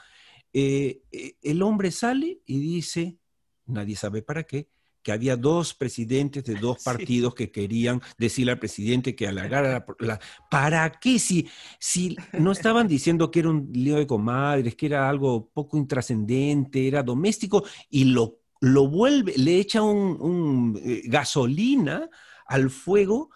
el 0.52 1.62
hombre 1.62 1.92
sale 1.92 2.42
y 2.46 2.60
dice, 2.60 3.20
nadie 3.68 3.96
sabe 3.96 4.24
para 4.24 4.44
qué, 4.44 4.68
que 5.04 5.12
había 5.12 5.36
dos 5.36 5.74
presidentes 5.74 6.44
de 6.44 6.56
dos 6.56 6.78
partidos 6.84 7.34
que 7.34 7.52
querían 7.52 8.02
decirle 8.18 8.52
al 8.52 8.60
presidente 8.60 9.16
que 9.16 9.28
alargara 9.28 9.86
la, 10.00 10.20
¿Para 10.50 10.92
qué? 10.92 11.20
Si, 11.20 11.48
si 11.80 12.16
no 12.34 12.52
estaban 12.52 12.88
diciendo 12.88 13.32
que 13.32 13.40
era 13.40 13.50
un 13.50 13.70
lío 13.74 13.96
de 13.96 14.08
comadres, 14.08 14.76
que 14.76 14.88
era 14.88 15.10
algo 15.10 15.50
poco 15.54 15.78
intrascendente, 15.78 16.88
era 16.88 17.04
doméstico, 17.04 17.64
y 17.90 18.06
lo, 18.06 18.39
lo 18.60 18.88
vuelve, 18.88 19.34
le 19.38 19.60
echa 19.60 19.82
un, 19.82 20.80
eh, 20.84 21.04
gasolina 21.06 22.10
al 22.46 22.70
fuego. 22.70 23.30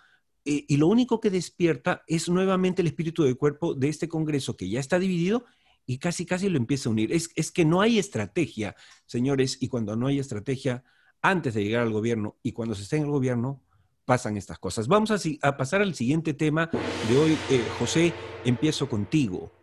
Eh, 0.46 0.66
y 0.68 0.78
lo 0.78 0.88
único 0.88 1.20
que 1.20 1.30
despierta 1.30 2.04
es 2.08 2.28
nuevamente 2.28 2.82
el 2.82 2.88
espíritu 2.88 3.24
del 3.24 3.38
cuerpo 3.38 3.74
de 3.74 3.88
este 3.88 4.10
Congreso 4.10 4.58
que 4.58 4.70
ya 4.70 4.80
está 4.80 5.00
dividido 5.00 5.46
y 5.86 6.00
casi 6.00 6.26
casi 6.26 6.50
lo 6.50 6.58
empieza 6.58 6.90
a 6.90 6.92
unir. 6.92 7.14
Es, 7.14 7.30
es 7.36 7.52
que 7.52 7.64
no 7.64 7.82
hay 7.82 8.00
estrategia, 8.00 8.76
señores, 9.06 9.58
y 9.62 9.70
cuando 9.70 9.96
no 9.96 10.08
hay 10.08 10.20
estrategia, 10.20 10.84
antes 11.22 11.54
de 11.54 11.64
llegar 11.64 11.84
al 11.84 11.94
gobierno 11.94 12.38
y 12.44 12.52
cuando 12.52 12.76
se 12.76 12.84
está 12.84 12.98
en 12.98 13.04
el 13.04 13.12
gobierno, 13.12 13.62
pasan 14.04 14.36
estas 14.36 14.60
cosas. 14.60 14.90
Vamos 14.90 15.12
a, 15.12 15.58
pasar 15.58 15.82
al 15.82 15.96
siguiente 15.96 16.34
tema 16.34 16.70
de 17.10 17.18
hoy. 17.18 17.38
Eh, 17.50 17.64
José, 17.80 18.14
empiezo 18.44 18.90
contigo. 18.90 19.54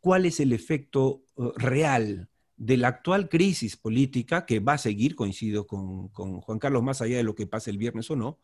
¿Cuál 0.00 0.24
es 0.24 0.40
el 0.40 0.54
efecto 0.54 1.22
real 1.56 2.30
de 2.60 2.76
la 2.76 2.88
actual 2.88 3.30
crisis 3.30 3.78
política 3.78 4.44
que 4.44 4.60
va 4.60 4.74
a 4.74 4.78
seguir, 4.78 5.16
coincido 5.16 5.66
con, 5.66 6.08
Juan 6.10 6.58
Carlos, 6.58 6.82
más 6.82 7.00
allá 7.00 7.16
de 7.16 7.22
lo 7.22 7.34
que 7.34 7.46
pase 7.46 7.70
el 7.70 7.78
viernes 7.78 8.10
o 8.10 8.16
no, 8.16 8.38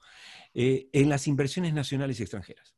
eh, 0.55 0.89
en 0.95 1.11
las 1.11 1.29
inversiones 1.29 1.75
nacionales 1.75 2.19
y 2.19 2.23
extranjeras? 2.23 2.75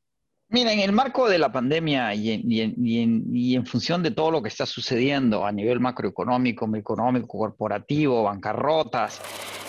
Mira, 0.50 0.73
en 0.73 0.80
el 0.80 0.92
marco 0.92 1.28
de 1.28 1.38
la 1.38 1.52
pandemia 1.52 2.12
y 2.14 3.54
en, 3.54 3.66
función 3.66 4.02
de 4.02 4.11
todo 4.11 4.33
lo 4.33 4.42
que 4.42 4.49
está 4.49 4.66
sucediendo 4.66 5.47
a 5.47 5.52
nivel 5.52 5.78
macroeconómico, 5.78 6.66
microeconómico, 6.66 7.38
corporativo, 7.38 8.25
bancarrotas 8.25 9.21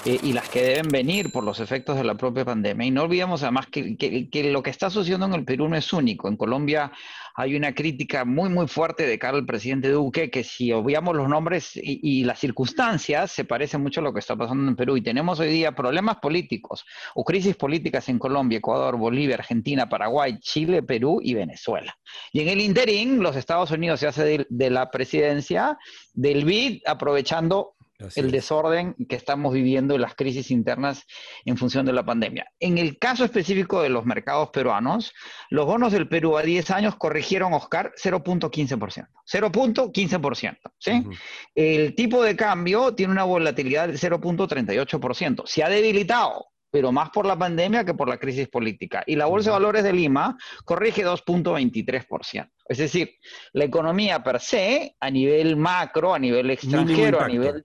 eh, 0.05 0.17
y 0.23 0.33
las 0.33 0.49
que 0.49 0.63
deben 0.63 0.87
venir 0.87 1.31
por 1.31 1.43
los 1.43 1.59
efectos 1.59 1.97
de 1.97 2.03
la 2.03 2.15
propia 2.15 2.45
pandemia, 2.45 2.87
y 2.87 2.91
no 2.91 3.03
olvidemos 3.03 3.43
además 3.43 3.67
que, 3.67 3.95
que, 3.97 4.51
lo 4.51 4.63
que 4.63 4.69
está 4.71 4.89
sucediendo 4.89 5.27
en 5.27 5.33
el 5.33 5.45
Perú 5.45 5.67
no 5.67 5.75
es 5.75 5.93
único. 5.93 6.29
En 6.29 6.37
Colombia 6.37 6.91
hay 7.35 7.55
una 7.55 7.73
crítica 7.73 8.25
muy, 8.25 8.49
muy 8.49 8.67
fuerte 8.67 9.05
de 9.07 9.19
cara 9.19 9.37
al 9.37 9.45
presidente 9.45 9.89
Duque, 9.89 10.29
que 10.29 10.43
si 10.43 10.71
obviamos 10.71 11.15
los 11.15 11.27
nombres 11.27 11.71
y, 11.75 12.23
las 12.23 12.39
circunstancias, 12.39 13.31
se 13.31 13.45
parece 13.45 13.77
mucho 13.77 14.01
a 14.01 14.03
lo 14.03 14.13
que 14.13 14.19
está 14.19 14.35
pasando 14.35 14.69
en 14.69 14.75
Perú. 14.75 14.97
Y 14.97 15.01
tenemos 15.01 15.39
hoy 15.39 15.49
día 15.49 15.73
problemas 15.73 16.17
políticos 16.17 16.85
o 17.15 17.23
crisis 17.23 17.55
políticas 17.55 18.09
en 18.09 18.19
Colombia, 18.19 18.57
Ecuador, 18.57 18.97
Bolivia, 18.97 19.35
Argentina, 19.35 19.87
Paraguay, 19.87 20.39
Chile, 20.39 20.83
Perú 20.83 21.19
y 21.23 21.33
Venezuela. 21.33 21.97
Y 22.31 22.41
en 22.41 22.49
el 22.49 22.61
interín, 22.61 23.21
los 23.21 23.35
Estados 23.35 23.71
Unidos 23.71 23.99
se 23.99 24.07
hace 24.07 24.23
de, 24.23 24.47
de 24.49 24.69
la 24.69 24.91
presidencia 24.91 25.77
del 26.13 26.45
BID, 26.45 26.81
aprovechando 26.85 27.75
el 28.15 28.31
desorden 28.31 28.95
que 29.07 29.15
estamos 29.15 29.53
viviendo 29.53 29.95
y 29.95 29.97
las 29.97 30.15
crisis 30.15 30.51
internas 30.51 31.05
en 31.45 31.57
función 31.57 31.85
de 31.85 31.93
la 31.93 32.05
pandemia. 32.05 32.49
En 32.59 32.77
el 32.77 32.97
caso 32.97 33.25
específico 33.25 33.81
de 33.81 33.89
los 33.89 34.05
mercados 34.05 34.49
peruanos, 34.49 35.13
los 35.49 35.65
bonos 35.65 35.91
del 35.91 36.07
Perú 36.07 36.37
a 36.37 36.41
10 36.41 36.71
años 36.71 36.95
corrigieron, 36.95 37.53
Oscar, 37.53 37.91
0.15%. 38.01 39.07
0.15%. 39.31 40.57
¿sí? 40.77 41.05
El 41.53 41.95
tipo 41.95 42.23
de 42.23 42.35
cambio 42.35 42.95
tiene 42.95 43.11
una 43.11 43.25
volatilidad 43.25 43.87
de 43.87 43.95
0.38%. 43.95 45.43
Se 45.45 45.63
ha 45.63 45.69
debilitado 45.69 46.47
pero 46.71 46.91
más 46.91 47.09
por 47.09 47.25
la 47.25 47.37
pandemia 47.37 47.83
que 47.83 47.93
por 47.93 48.07
la 48.07 48.17
crisis 48.17 48.47
política. 48.47 49.03
Y 49.05 49.15
la 49.15 49.25
Bolsa 49.25 49.49
de 49.49 49.53
Valores 49.53 49.83
de 49.83 49.93
Lima 49.93 50.37
corrige 50.65 51.05
2.23%. 51.05 52.49
Es 52.67 52.77
decir, 52.77 53.15
la 53.53 53.65
economía 53.65 54.23
per 54.23 54.39
se, 54.39 54.95
a 54.99 55.09
nivel 55.09 55.55
macro, 55.57 56.13
a 56.13 56.19
nivel 56.19 56.51
extranjero, 56.51 57.19
a 57.21 57.27
nivel 57.27 57.63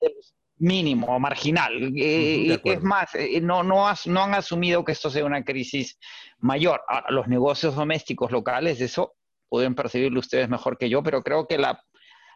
mínimo 0.58 1.08
o 1.08 1.18
marginal. 1.18 1.92
Eh, 1.96 2.60
es 2.62 2.82
más, 2.82 3.14
eh, 3.14 3.40
no, 3.40 3.62
no, 3.62 3.86
no, 4.06 4.22
han 4.22 4.34
asumido 4.34 4.84
que 4.84 4.92
esto 4.92 5.10
sea 5.10 5.24
una 5.24 5.44
crisis 5.44 5.98
mayor. 6.38 6.82
los 7.08 7.28
negocios 7.28 7.74
domésticos 7.74 8.30
locales, 8.30 8.80
eso 8.80 9.14
pueden 9.48 9.74
percibirlo 9.74 10.20
ustedes 10.20 10.48
mejor 10.48 10.78
que 10.78 10.88
yo, 10.88 11.02
pero 11.02 11.22
creo 11.22 11.46
que 11.46 11.58
la 11.58 11.80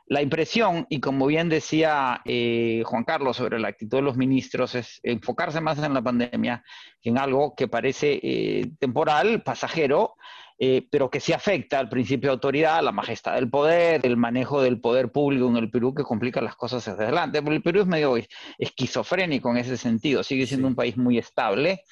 la 0.08 0.22
impresión, 0.22 0.87
y 0.88 1.00
como 1.00 1.26
bien 1.26 1.48
decía 1.50 2.22
eh, 2.25 2.82
Juan 2.87 3.04
Carlos 3.04 3.37
sobre 3.37 3.58
la 3.58 3.68
actitud 3.68 3.98
de 3.98 4.02
los 4.02 4.16
ministros, 4.16 4.75
es 4.75 5.00
enfocarse 5.02 5.60
más 5.60 5.78
en 5.78 5.92
la 5.92 6.02
pandemia 6.02 6.64
que 7.02 7.10
en 7.10 7.18
algo 7.18 7.54
que 7.54 7.68
parece 7.68 8.18
eh, 8.22 8.70
temporal, 8.78 9.42
pasajero, 9.42 10.14
eh, 10.58 10.86
pero 10.90 11.10
que 11.10 11.20
sí 11.20 11.32
afecta 11.32 11.78
al 11.78 11.88
principio 11.88 12.30
de 12.30 12.34
autoridad, 12.34 12.82
la 12.82 12.92
majestad 12.92 13.34
del 13.34 13.48
poder, 13.48 14.04
el 14.04 14.16
manejo 14.16 14.60
del 14.62 14.80
poder 14.80 15.10
público 15.12 15.48
en 15.48 15.56
el 15.56 15.70
Perú, 15.70 15.94
que 15.94 16.02
complica 16.02 16.40
las 16.40 16.56
cosas 16.56 16.86
hacia 16.86 17.04
adelante. 17.04 17.38
el 17.38 17.62
Perú 17.62 17.82
es 17.82 17.86
medio 17.86 18.14
esquizofrénico 18.58 19.50
en 19.50 19.58
ese 19.58 19.76
sentido, 19.76 20.22
sigue 20.22 20.46
siendo 20.46 20.66
un 20.66 20.74
país 20.74 20.96
muy 20.96 21.18
estable, 21.18 21.82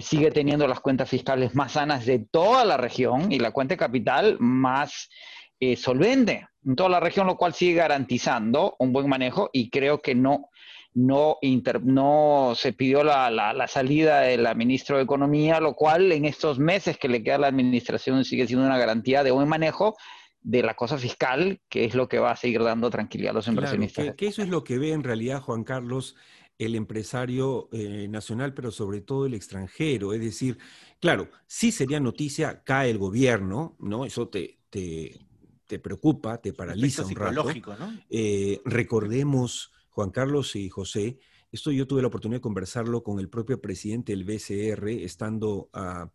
sigue 0.00 0.30
teniendo 0.30 0.66
las 0.66 0.80
cuentas 0.80 1.08
fiscales 1.08 1.54
más 1.54 1.72
sanas 1.72 2.06
de 2.06 2.20
toda 2.20 2.64
la 2.64 2.76
región 2.76 3.32
y 3.32 3.38
la 3.38 3.50
cuenta 3.50 3.74
de 3.74 3.78
capital 3.78 4.36
más 4.38 5.08
solvente 5.76 6.46
en 6.64 6.76
toda 6.76 6.88
la 6.88 7.00
región, 7.00 7.26
lo 7.26 7.36
cual 7.36 7.54
sigue 7.54 7.74
garantizando 7.74 8.76
un 8.78 8.92
buen 8.92 9.08
manejo 9.08 9.50
y 9.52 9.70
creo 9.70 10.00
que 10.00 10.14
no, 10.14 10.50
no, 10.94 11.38
no 11.82 12.52
se 12.56 12.72
pidió 12.72 13.04
la, 13.04 13.30
la, 13.30 13.68
salida 13.68 14.20
de 14.20 14.36
la 14.36 14.54
ministra 14.54 14.96
de 14.96 15.04
Economía, 15.04 15.60
lo 15.60 15.74
cual 15.74 16.10
en 16.12 16.24
estos 16.24 16.58
meses 16.58 16.98
que 16.98 17.08
le 17.08 17.22
queda 17.22 17.36
a 17.36 17.38
la 17.38 17.46
administración 17.48 18.24
sigue 18.24 18.46
siendo 18.46 18.66
una 18.66 18.78
garantía 18.78 19.22
de 19.22 19.30
buen 19.30 19.48
manejo 19.48 19.96
de 20.40 20.62
la 20.62 20.74
cosa 20.74 20.98
fiscal, 20.98 21.60
que 21.68 21.84
es 21.84 21.94
lo 21.94 22.08
que 22.08 22.18
va 22.18 22.32
a 22.32 22.36
seguir 22.36 22.62
dando 22.62 22.90
tranquilidad 22.90 23.30
a 23.30 23.34
los 23.34 23.48
inversionistas. 23.48 24.14
que, 24.16 24.26
eso 24.26 24.42
es 24.42 24.48
lo 24.48 24.64
que 24.64 24.78
ve 24.78 24.92
en 24.92 25.04
realidad 25.04 25.42
Juan 25.42 25.64
Carlos, 25.64 26.16
el 26.58 26.74
empresario 26.74 27.68
eh, 27.72 28.08
nacional, 28.08 28.54
pero 28.54 28.70
sobre 28.70 29.00
todo 29.00 29.26
el 29.26 29.34
extranjero. 29.34 30.12
Es 30.12 30.20
decir, 30.20 30.58
claro, 31.00 31.28
sí 31.46 31.70
sería 31.70 32.00
noticia, 32.00 32.62
cae 32.64 32.90
el 32.90 32.98
gobierno, 32.98 33.76
¿no? 33.78 34.04
Eso 34.04 34.28
te, 34.28 34.58
te, 34.70 35.20
te 35.66 35.78
preocupa, 35.78 36.40
te 36.40 36.52
paraliza 36.52 37.04
un 37.04 37.14
rato. 37.14 37.44
¿no? 37.78 37.92
Eh, 38.10 38.60
recordemos, 38.64 39.72
Juan 39.98 40.10
Carlos 40.12 40.54
y 40.54 40.68
José, 40.68 41.18
esto 41.50 41.72
yo 41.72 41.84
tuve 41.88 42.02
la 42.02 42.06
oportunidad 42.06 42.36
de 42.36 42.42
conversarlo 42.42 43.02
con 43.02 43.18
el 43.18 43.28
propio 43.28 43.60
presidente 43.60 44.12
del 44.12 44.22
BCR, 44.22 44.88
estando 44.90 45.70
a, 45.72 46.08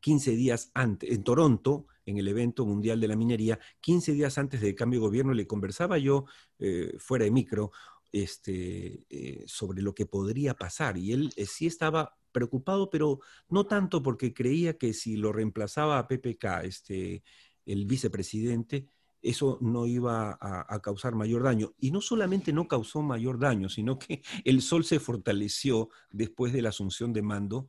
15 0.00 0.32
días 0.32 0.72
antes, 0.74 1.08
en 1.08 1.22
Toronto, 1.22 1.86
en 2.04 2.18
el 2.18 2.26
evento 2.26 2.66
mundial 2.66 3.00
de 3.00 3.06
la 3.06 3.14
minería, 3.14 3.60
15 3.80 4.14
días 4.14 4.38
antes 4.38 4.60
del 4.60 4.74
cambio 4.74 4.98
de 4.98 5.06
gobierno, 5.06 5.34
le 5.34 5.46
conversaba 5.46 5.98
yo 5.98 6.24
eh, 6.58 6.96
fuera 6.98 7.24
de 7.24 7.30
micro 7.30 7.70
este, 8.10 9.04
eh, 9.08 9.44
sobre 9.46 9.82
lo 9.82 9.94
que 9.94 10.06
podría 10.06 10.54
pasar. 10.54 10.98
Y 10.98 11.12
él 11.12 11.32
sí 11.46 11.68
estaba 11.68 12.16
preocupado, 12.32 12.90
pero 12.90 13.20
no 13.48 13.66
tanto 13.66 14.02
porque 14.02 14.34
creía 14.34 14.76
que 14.78 14.92
si 14.94 15.14
lo 15.14 15.32
reemplazaba 15.32 16.00
a 16.00 16.08
PPK, 16.08 16.64
este, 16.64 17.22
el 17.66 17.86
vicepresidente, 17.86 18.88
eso 19.22 19.58
no 19.60 19.86
iba 19.86 20.36
a, 20.40 20.80
causar 20.80 21.14
mayor 21.14 21.44
daño. 21.44 21.72
Y 21.78 21.90
no 21.90 22.00
solamente 22.00 22.52
no 22.52 22.66
causó 22.66 23.02
mayor 23.02 23.38
daño, 23.38 23.68
sino 23.68 23.98
que 23.98 24.22
el 24.44 24.62
sol 24.62 24.84
se 24.84 25.00
fortaleció 25.00 25.88
después 26.10 26.52
de 26.52 26.62
la 26.62 26.70
asunción 26.70 27.12
de 27.12 27.22
mando 27.22 27.68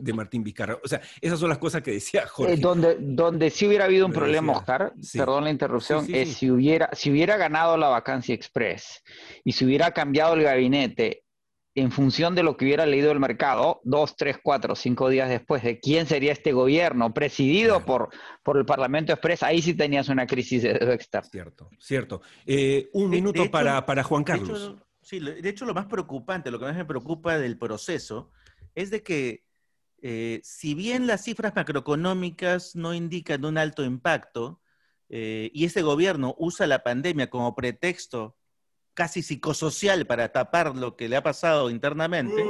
de, 0.00 0.12
Martín 0.12 0.44
Vizcarra. 0.44 0.78
O 0.84 0.88
sea, 0.88 1.00
esas 1.20 1.38
son 1.38 1.48
las 1.48 1.58
cosas 1.58 1.82
que 1.82 1.92
decía 1.92 2.22
eh, 2.24 2.28
Jorge. 2.28 2.56
donde, 2.58 2.96
donde 3.00 3.50
sí 3.50 3.66
hubiera 3.66 3.86
habido 3.86 4.06
un 4.06 4.12
problema, 4.12 4.52
Oscar, 4.52 4.92
perdón 5.12 5.44
la 5.44 5.50
interrupción, 5.50 6.06
es 6.08 6.34
si 6.34 6.50
hubiera, 6.50 6.90
si 6.92 7.10
hubiera 7.10 7.36
ganado 7.36 7.76
la 7.76 7.88
vacancia 7.88 8.34
express 8.34 9.02
y 9.42 9.52
si 9.52 9.64
hubiera 9.64 9.92
cambiado 9.92 10.34
el 10.34 10.42
gabinete 10.42 11.23
en 11.74 11.90
función 11.90 12.34
de 12.34 12.42
lo 12.42 12.56
que 12.56 12.64
hubiera 12.64 12.86
leído 12.86 13.10
el 13.10 13.18
mercado, 13.18 13.80
dos, 13.82 14.16
tres, 14.16 14.38
cuatro, 14.42 14.76
cinco 14.76 15.08
días 15.08 15.28
después 15.28 15.62
de 15.62 15.80
quién 15.80 16.06
sería 16.06 16.32
este 16.32 16.52
gobierno 16.52 17.12
presidido 17.12 17.84
por, 17.84 18.10
por 18.42 18.58
el 18.58 18.64
Parlamento 18.64 19.12
Express, 19.12 19.42
ahí 19.42 19.60
sí 19.60 19.74
tenías 19.74 20.08
una 20.08 20.26
crisis 20.26 20.62
de 20.62 20.70
externa. 20.94 21.28
Cierto, 21.30 21.70
cierto. 21.78 22.22
Eh, 22.46 22.90
un 22.92 23.10
minuto 23.10 23.50
para, 23.50 23.84
para, 23.84 24.04
Juan 24.04 24.22
Carlos. 24.22 24.48
De 24.48 24.54
hecho, 24.54 24.86
sí, 25.02 25.18
de 25.18 25.48
hecho, 25.48 25.64
lo 25.64 25.74
más 25.74 25.86
preocupante, 25.86 26.50
lo 26.50 26.58
que 26.58 26.66
más 26.66 26.76
me 26.76 26.84
preocupa 26.84 27.38
del 27.38 27.58
proceso, 27.58 28.30
es 28.74 28.90
de 28.90 29.02
que 29.02 29.44
eh, 30.00 30.40
si 30.44 30.74
bien 30.74 31.06
las 31.06 31.24
cifras 31.24 31.56
macroeconómicas 31.56 32.76
no 32.76 32.94
indican 32.94 33.44
un 33.44 33.58
alto 33.58 33.84
impacto, 33.84 34.60
eh, 35.08 35.50
y 35.52 35.64
ese 35.64 35.82
gobierno 35.82 36.34
usa 36.38 36.66
la 36.66 36.82
pandemia 36.82 37.30
como 37.30 37.54
pretexto 37.54 38.36
casi 38.94 39.22
psicosocial 39.22 40.06
para 40.06 40.30
tapar 40.30 40.76
lo 40.76 40.96
que 40.96 41.08
le 41.08 41.16
ha 41.16 41.22
pasado 41.22 41.70
internamente, 41.70 42.44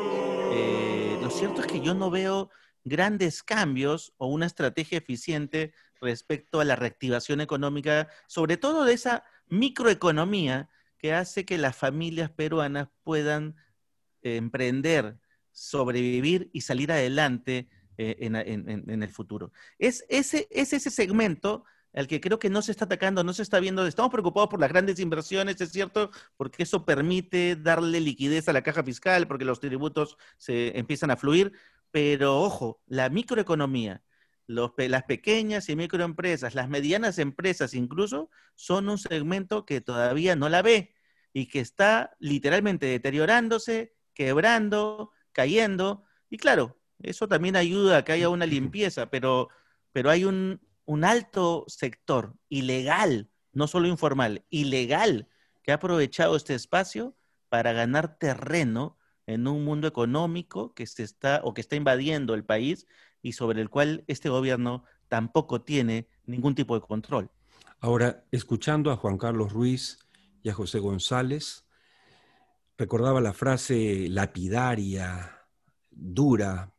eh, 0.53 1.19
lo 1.21 1.31
cierto 1.31 1.63
es 1.63 1.67
que 1.67 1.81
yo 1.81 1.95
no 1.95 2.11
veo 2.11 2.51
grandes 2.85 3.43
cambios 3.43 4.13
o 4.19 4.27
una 4.27 4.47
estrategia 4.47 4.99
eficiente 4.99 5.73
respecto 6.01 6.61
a 6.61 6.65
la 6.65 6.77
reactivación 6.77 7.41
económica, 7.41 8.09
sobre 8.27 8.57
todo 8.57 8.85
de 8.85 8.93
esa 8.93 9.25
microeconomía 9.49 10.69
que 10.99 11.15
hace 11.15 11.45
que 11.45 11.59
las 11.59 11.77
familias 11.77 12.31
peruanas 12.31 12.89
puedan 13.03 13.57
eh, 14.23 14.37
emprender, 14.37 15.19
sobrevivir 15.53 16.51
y 16.53 16.61
salir 16.61 16.93
adelante 16.93 17.69
eh, 17.97 18.17
en, 18.21 19.03
el 19.03 19.09
futuro. 19.09 19.53
Es 19.79 20.05
ese, 20.09 20.49
es 20.51 20.73
ese 20.73 20.91
segmento 20.91 21.65
al 21.95 22.09
que 22.09 22.21
creo 22.21 22.39
que 22.39 22.51
no 22.51 22.61
se 22.63 22.73
está 22.73 22.87
atacando, 22.87 23.25
no 23.25 23.33
se 23.33 23.43
está 23.43 23.61
viendo. 23.61 23.87
Estamos 23.87 24.11
preocupados 24.11 24.51
por 24.51 24.61
las 24.61 24.69
grandes 24.69 24.99
inversiones, 24.99 25.61
es 25.61 25.71
cierto, 25.71 26.11
porque 26.37 26.65
eso 26.65 26.85
permite 26.85 27.57
darle 27.57 28.01
liquidez 28.01 28.49
a 28.49 28.53
la 28.53 28.63
caja 28.63 28.83
fiscal, 28.83 29.29
porque 29.29 29.45
los 29.45 29.61
tributos 29.61 30.19
se 30.37 30.77
empiezan 30.79 31.11
a 31.11 31.17
fluir, 31.17 31.53
pero 31.91 32.41
ojo, 32.41 32.83
la 32.87 33.09
microeconomía, 33.09 34.03
las 34.47 35.05
pequeñas 35.05 35.69
y 35.69 35.77
microempresas, 35.77 36.55
las 36.55 36.69
medianas 36.69 37.19
empresas 37.19 37.75
incluso, 37.75 38.31
son 38.57 38.89
un 38.89 38.99
segmento 38.99 39.65
que 39.65 39.81
todavía 39.81 40.37
no 40.37 40.49
la 40.49 40.63
ve 40.63 40.95
y 41.33 41.47
que 41.47 41.61
está 41.61 42.17
literalmente 42.19 42.87
deteriorándose, 42.87 43.95
quebrando, 44.15 45.13
cayendo. 45.33 46.05
Y 46.29 46.39
claro, 46.39 46.79
eso 47.01 47.29
también 47.29 47.57
ayuda 47.57 47.99
a 47.99 48.05
que 48.05 48.13
haya 48.13 48.29
una 48.29 48.47
limpieza, 48.47 49.11
pero, 49.11 49.49
pero 49.93 50.11
hay 50.11 50.25
un, 50.25 50.61
un 50.87 51.05
alto 51.05 51.65
sector 51.69 52.35
ilegal, 52.49 53.31
no 53.53 53.67
solo 53.67 53.89
informal, 53.89 54.45
ilegal, 54.51 55.29
que 55.63 55.73
ha 55.73 55.77
aprovechado 55.77 56.37
este 56.37 56.55
espacio 56.55 57.17
para 57.49 57.73
ganar 57.73 58.19
terreno 58.19 58.99
en 59.27 59.47
un 59.49 59.65
mundo 59.65 59.89
económico 59.89 60.75
que 60.75 60.87
se 60.87 61.03
está 61.03 61.41
o 61.45 61.55
que 61.55 61.63
está 61.63 61.77
invadiendo 61.77 62.35
el 62.35 62.45
país 62.45 62.87
y 63.23 63.33
sobre 63.33 63.63
el 63.63 63.71
cual 63.71 64.05
este 64.07 64.29
gobierno 64.29 64.85
tampoco 65.09 65.63
tiene 65.63 66.09
ningún 66.27 66.55
tipo 66.55 66.75
de 66.75 66.83
control. 66.87 67.31
Ahora, 67.81 68.25
escuchando 68.31 68.91
a 68.91 68.97
Juan 68.97 69.17
Carlos 69.17 69.53
Ruiz 69.53 69.99
y 70.43 70.51
a 70.51 70.55
José 70.55 70.79
González, 70.79 71.65
recordaba 72.77 73.21
la 73.21 73.33
frase 73.33 74.09
lapidaria, 74.11 75.47
dura, 75.91 76.75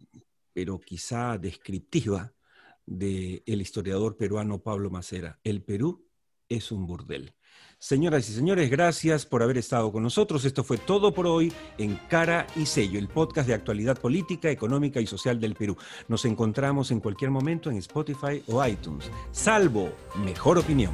pero 0.54 0.80
quizá 0.80 1.38
descriptiva 1.38 2.35
del 2.86 3.62
historiador 3.62 4.18
peruano 4.18 4.62
Pablo 4.62 4.90
Macera. 4.90 5.40
El 5.44 5.64
Perú 5.64 6.08
es 6.50 6.72
un 6.72 6.86
burdel. 6.86 7.34
Señoras 7.78 8.30
y 8.30 8.34
señores, 8.34 8.70
gracias 8.70 9.26
por 9.26 9.44
haber 9.44 9.58
estado 9.58 9.92
con 9.92 10.02
nosotros. 10.02 10.46
Esto 10.46 10.64
fue 10.64 10.78
todo 10.78 11.14
por 11.14 11.28
hoy 11.28 11.52
en 11.78 12.00
Cara 12.10 12.48
y 12.56 12.66
Sello, 12.66 12.98
el 12.98 13.10
podcast 13.10 13.48
de 13.48 13.54
actualidad 13.54 14.00
política, 14.00 14.50
económica 14.50 15.02
y 15.02 15.08
social 15.08 15.40
del 15.40 15.56
Perú. 15.56 15.78
Nos 16.08 16.26
encontramos 16.26 16.92
en 16.92 17.00
cualquier 17.00 17.32
momento 17.32 17.70
en 17.70 17.78
Spotify 17.78 18.42
o 18.48 18.66
iTunes, 18.66 19.12
salvo 19.32 19.92
mejor 20.24 20.58
opinión. 20.58 20.94